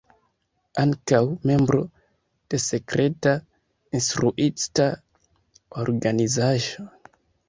[0.83, 1.17] Ankaŭ
[1.49, 1.81] membro
[2.53, 3.33] de Sekreta
[3.99, 4.87] Instruista
[5.85, 6.87] Organizaĵo.